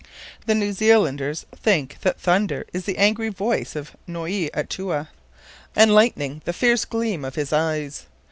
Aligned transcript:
The 0.47 0.55
New 0.55 0.73
Zealanders 0.73 1.45
think 1.55 1.99
that 2.01 2.19
thunder 2.19 2.65
is 2.73 2.85
the 2.85 2.97
angry 2.97 3.29
voice 3.29 3.75
of 3.75 3.91
Noui 4.09 4.49
Atoua, 4.51 5.09
and 5.75 5.93
lightning 5.93 6.41
the 6.43 6.53
fierce 6.53 6.85
gleam 6.85 7.23
of 7.23 7.35
his 7.35 7.53
eyes. 7.53 8.07